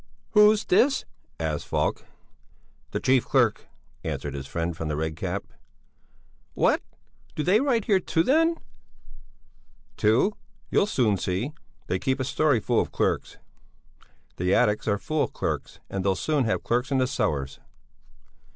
[0.31, 1.05] "Who's this?"
[1.39, 2.05] asked Falk.
[2.89, 3.67] "The chief clerk,"
[4.03, 5.43] answered his friend from the Red Cap.
[6.55, 6.81] "What?
[7.35, 8.57] Do they write here, too, then?"
[9.97, 10.33] "Too?
[10.71, 11.51] You'll soon see!
[11.85, 13.37] They keep a story full of clerks;
[14.37, 17.59] the attics are full of clerks and they'll soon have clerks in the cellars."